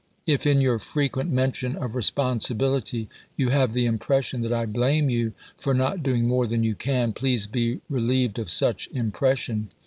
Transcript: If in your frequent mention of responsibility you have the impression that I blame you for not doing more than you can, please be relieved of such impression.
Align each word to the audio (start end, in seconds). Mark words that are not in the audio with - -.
If 0.25 0.47
in 0.47 0.61
your 0.61 0.79
frequent 0.79 1.29
mention 1.31 1.75
of 1.75 1.93
responsibility 1.93 3.07
you 3.37 3.49
have 3.49 3.73
the 3.73 3.85
impression 3.85 4.41
that 4.41 4.51
I 4.51 4.65
blame 4.65 5.11
you 5.11 5.33
for 5.59 5.75
not 5.75 6.01
doing 6.01 6.27
more 6.27 6.47
than 6.47 6.63
you 6.63 6.73
can, 6.73 7.13
please 7.13 7.45
be 7.45 7.81
relieved 7.87 8.39
of 8.39 8.49
such 8.49 8.89
impression. 8.95 9.69